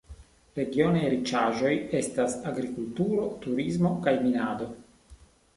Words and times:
Regionaj 0.59 1.03
riĉaĵoj 1.13 1.73
estas 2.01 2.37
agrikulturo, 2.53 3.29
turismo 3.45 3.93
kaj 4.09 4.15
minado. 4.25 4.73